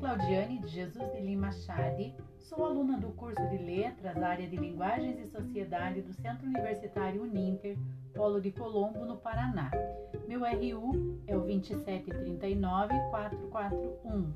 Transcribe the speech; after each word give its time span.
Claudiane 0.00 0.58
de 0.58 0.66
Jesus 0.68 1.10
de 1.12 1.20
Lima 1.20 1.52
Chade, 1.52 2.12
sou 2.38 2.64
aluna 2.64 2.98
do 2.98 3.10
curso 3.10 3.46
de 3.48 3.58
Letras, 3.58 4.20
área 4.22 4.48
de 4.48 4.56
Linguagens 4.56 5.18
e 5.18 5.26
Sociedade 5.26 6.02
do 6.02 6.12
Centro 6.14 6.46
Universitário 6.46 7.22
Uninter, 7.22 7.76
Polo 8.14 8.40
de 8.40 8.50
Colombo, 8.50 9.04
no 9.04 9.18
Paraná. 9.18 9.70
Meu 10.26 10.40
RU 10.40 11.20
é 11.26 11.36
o 11.36 11.42
2739441. 11.42 14.32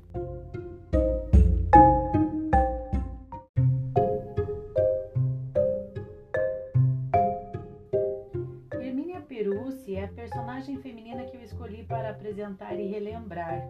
Hermínia 8.79 9.21
Perucci 9.21 9.95
é 9.95 10.05
a 10.05 10.09
personagem 10.09 10.77
feminina 10.77 11.25
que 11.25 11.37
eu 11.37 11.41
escolhi 11.41 11.83
para 11.83 12.11
apresentar 12.11 12.79
e 12.79 12.85
relembrar. 12.87 13.67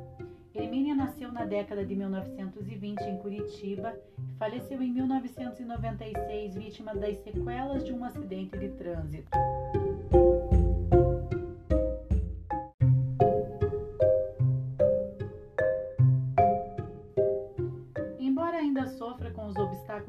Hermínia 0.57 0.95
nasceu 0.95 1.31
na 1.31 1.45
década 1.45 1.85
de 1.85 1.95
1920 1.95 3.01
em 3.01 3.17
Curitiba 3.17 3.93
e 4.17 4.37
faleceu 4.37 4.81
em 4.81 4.91
1996 4.91 6.55
vítima 6.55 6.95
das 6.95 7.17
sequelas 7.17 7.83
de 7.83 7.91
um 7.91 8.05
acidente 8.05 8.57
de 8.57 8.69
trânsito. 8.69 9.29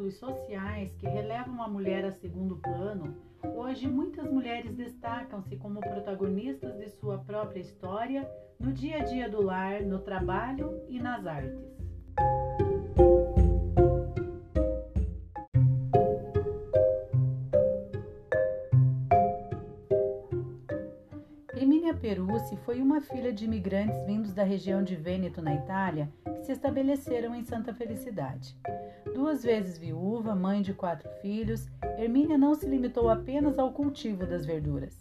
Os 0.06 0.14
obstáculos 0.14 0.14
sociais 0.14 0.94
que 0.96 1.08
relevam 1.08 1.62
a 1.62 1.68
mulher 1.68 2.04
a 2.04 2.12
segundo 2.12 2.56
plano, 2.56 3.16
hoje 3.56 3.88
muitas 3.88 4.30
mulheres 4.30 4.72
destacam-se 4.74 5.56
como 5.56 5.80
protagonistas 5.80 6.76
de 6.78 6.88
sua 6.90 7.18
própria 7.18 7.60
história 7.60 8.28
no 8.58 8.72
dia 8.72 8.98
a 8.98 9.04
dia 9.04 9.28
do 9.28 9.42
lar, 9.42 9.82
no 9.82 9.98
trabalho 9.98 10.80
e 10.88 10.98
nas 11.00 11.26
artes. 11.26 11.85
Hermínia 21.86 22.00
Perucci 22.00 22.56
foi 22.56 22.82
uma 22.82 23.00
filha 23.00 23.32
de 23.32 23.44
imigrantes 23.44 24.04
vindos 24.04 24.34
da 24.34 24.42
região 24.42 24.82
de 24.82 24.96
Vêneto, 24.96 25.40
na 25.40 25.54
Itália, 25.54 26.10
que 26.24 26.44
se 26.44 26.50
estabeleceram 26.50 27.32
em 27.32 27.44
Santa 27.44 27.72
Felicidade. 27.72 28.56
Duas 29.14 29.44
vezes 29.44 29.78
viúva, 29.78 30.34
mãe 30.34 30.62
de 30.62 30.74
quatro 30.74 31.08
filhos, 31.22 31.68
Hermínia 31.96 32.36
não 32.36 32.56
se 32.56 32.66
limitou 32.66 33.08
apenas 33.08 33.56
ao 33.56 33.72
cultivo 33.72 34.26
das 34.26 34.44
verduras. 34.44 34.98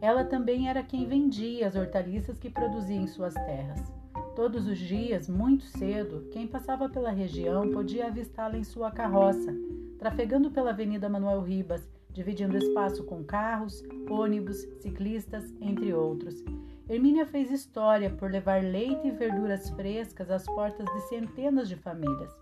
Ela 0.00 0.24
também 0.24 0.66
era 0.66 0.82
quem 0.82 1.06
vendia 1.06 1.68
as 1.68 1.76
hortaliças 1.76 2.38
que 2.38 2.48
produzia 2.48 2.96
em 2.96 3.06
suas 3.06 3.34
terras. 3.34 3.82
Todos 4.34 4.66
os 4.66 4.78
dias, 4.78 5.28
muito 5.28 5.64
cedo, 5.64 6.26
quem 6.32 6.46
passava 6.46 6.88
pela 6.88 7.10
região 7.10 7.70
podia 7.70 8.06
avistá-la 8.06 8.56
em 8.56 8.64
sua 8.64 8.90
carroça, 8.90 9.54
trafegando 9.98 10.50
pela 10.50 10.70
Avenida 10.70 11.06
Manuel 11.06 11.42
Ribas, 11.42 11.86
dividindo 12.14 12.56
espaço 12.56 13.04
com 13.04 13.22
carros, 13.22 13.82
ônibus, 14.08 14.62
ciclistas, 14.80 15.52
entre 15.60 15.92
outros. 15.92 16.42
Hermínia 16.88 17.26
fez 17.26 17.50
história 17.50 18.08
por 18.08 18.30
levar 18.30 18.62
leite 18.62 19.08
e 19.08 19.10
verduras 19.10 19.68
frescas 19.70 20.30
às 20.30 20.44
portas 20.46 20.86
de 20.86 21.00
centenas 21.08 21.68
de 21.68 21.76
famílias. 21.76 22.34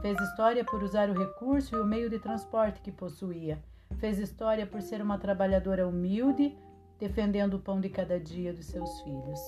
Fez 0.00 0.18
história 0.20 0.64
por 0.64 0.82
usar 0.82 1.10
o 1.10 1.18
recurso 1.18 1.74
e 1.74 1.80
o 1.80 1.84
meio 1.84 2.08
de 2.08 2.18
transporte 2.18 2.80
que 2.80 2.92
possuía. 2.92 3.58
Fez 3.98 4.18
história 4.18 4.66
por 4.66 4.80
ser 4.80 5.02
uma 5.02 5.18
trabalhadora 5.18 5.88
humilde, 5.88 6.56
defendendo 6.98 7.54
o 7.54 7.60
pão 7.60 7.80
de 7.80 7.88
cada 7.88 8.20
dia 8.20 8.52
dos 8.52 8.66
seus 8.66 9.00
filhos. 9.00 9.40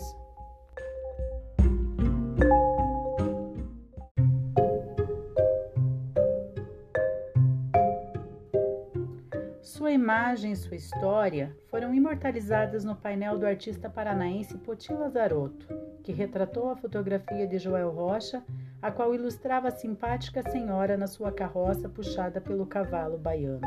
Sua 9.79 9.93
imagem 9.93 10.51
e 10.51 10.57
sua 10.57 10.75
história 10.75 11.57
foram 11.71 11.95
imortalizadas 11.95 12.85
no 12.85 12.97
painel 12.97 13.39
do 13.39 13.47
artista 13.47 13.89
paranaense 13.89 14.59
Poti 14.59 14.93
Lazarotto, 14.93 15.69
que 16.03 16.11
retratou 16.11 16.69
a 16.69 16.77
fotografia 16.77 17.47
de 17.47 17.59
Joel 17.59 17.93
Rocha, 17.93 18.43
a 18.83 18.91
qual 18.91 19.15
ilustrava 19.15 19.69
a 19.69 19.71
simpática 19.71 20.43
senhora 20.51 20.97
na 20.97 21.07
sua 21.07 21.31
carroça 21.31 21.89
puxada 21.89 22.41
pelo 22.41 22.67
cavalo 22.67 23.17
baiano. 23.17 23.61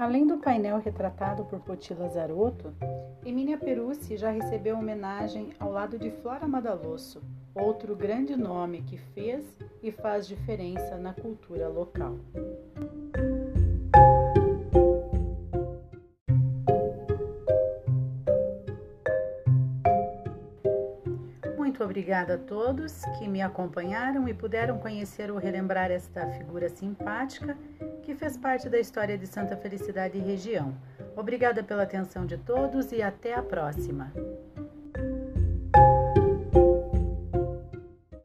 Além 0.00 0.26
do 0.26 0.38
painel 0.38 0.78
retratado 0.78 1.44
por 1.44 1.60
Poti 1.60 1.92
Lazarotto, 1.92 2.72
Emília 3.22 3.58
Perucci 3.58 4.16
já 4.16 4.30
recebeu 4.30 4.78
homenagem 4.78 5.50
ao 5.60 5.70
lado 5.70 5.98
de 5.98 6.10
Flora 6.10 6.48
Madalosso, 6.48 7.22
outro 7.54 7.94
grande 7.94 8.34
nome 8.34 8.80
que 8.80 8.96
fez 8.96 9.44
e 9.82 9.92
faz 9.92 10.26
diferença 10.26 10.96
na 10.96 11.12
cultura 11.12 11.68
local. 11.68 12.16
Muito 21.80 21.88
obrigada 21.92 22.34
a 22.34 22.38
todos 22.38 23.06
que 23.18 23.26
me 23.26 23.40
acompanharam 23.40 24.28
e 24.28 24.34
puderam 24.34 24.76
conhecer 24.76 25.30
ou 25.30 25.38
relembrar 25.38 25.90
esta 25.90 26.26
figura 26.26 26.68
simpática 26.68 27.56
que 28.02 28.14
fez 28.14 28.36
parte 28.36 28.68
da 28.68 28.78
história 28.78 29.16
de 29.16 29.26
Santa 29.26 29.56
Felicidade 29.56 30.18
e 30.18 30.20
região. 30.20 30.76
Obrigada 31.16 31.64
pela 31.64 31.84
atenção 31.84 32.26
de 32.26 32.36
todos 32.36 32.92
e 32.92 33.00
até 33.00 33.32
a 33.32 33.42
próxima. 33.42 34.12